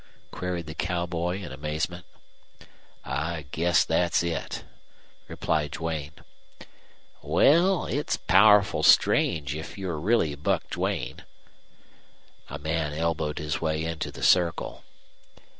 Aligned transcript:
queried 0.31 0.65
the 0.65 0.73
cowboy 0.73 1.39
in 1.39 1.51
amazement. 1.51 2.07
"I 3.05 3.45
guess 3.51 3.85
that's 3.85 4.23
it," 4.23 4.63
replied 5.27 5.69
Duane. 5.69 6.13
"Well, 7.21 7.85
it's 7.85 8.17
powerful 8.17 8.81
strange, 8.81 9.53
if 9.53 9.77
you're 9.77 9.99
really 9.99 10.33
Buck 10.33 10.67
Duane." 10.71 11.23
A 12.49 12.57
man 12.57 12.93
elbowed 12.93 13.37
his 13.37 13.61
way 13.61 13.85
into 13.85 14.09
the 14.11 14.23
circle. 14.23 14.83